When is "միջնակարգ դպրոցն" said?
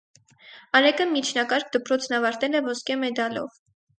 1.09-2.17